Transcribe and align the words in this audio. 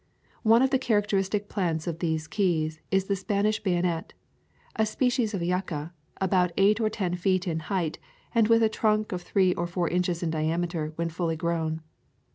One 0.41 0.63
of 0.63 0.71
the 0.71 0.79
characteristic 0.79 1.47
plants 1.47 1.85
of 1.85 1.99
these 1.99 2.25
keys 2.25 2.81
is 2.89 3.05
the 3.05 3.15
Spanish 3.15 3.61
bayonet, 3.61 4.13
a 4.75 4.83
species 4.83 5.35
of 5.35 5.43
yucca, 5.43 5.93
about 6.19 6.51
eight 6.57 6.81
or 6.81 6.89
ten 6.89 7.13
feet 7.13 7.47
in 7.47 7.59
height, 7.59 7.99
and 8.33 8.47
with 8.47 8.63
a 8.63 8.67
trunk 8.69 9.09
three 9.19 9.53
or 9.53 9.67
four 9.67 9.87
inches 9.87 10.23
in 10.23 10.31
diameter 10.31 10.93
when 10.95 11.09
full 11.11 11.35
grown. 11.35 11.81